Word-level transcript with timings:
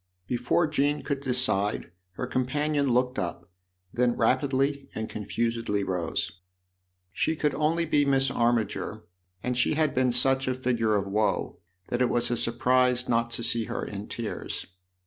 Before 0.25 0.65
Jean 0.65 1.03
could 1.03 1.21
decide 1.21 1.91
her 2.13 2.25
com 2.25 2.47
panion 2.47 2.89
looked 2.89 3.19
up, 3.19 3.51
then 3.93 4.17
rapidly 4.17 4.89
and 4.95 5.07
confusedly 5.07 5.83
rose. 5.83 6.31
She 7.11 7.35
could 7.35 7.53
only 7.53 7.85
be 7.85 8.03
Miss 8.03 8.31
Armiger, 8.31 9.03
and 9.43 9.55
she 9.55 9.75
had 9.75 9.95
b^sn 9.95 10.11
such 10.11 10.47
a 10.47 10.55
figure 10.55 10.95
of 10.95 11.05
woe 11.05 11.59
that 11.89 12.01
it 12.01 12.09
was 12.09 12.31
a 12.31 12.35
surprise 12.35 13.07
not 13.07 13.29
to 13.29 13.43
see 13.43 13.65
her 13.65 13.85
in 13.85 14.07
tears. 14.07 14.65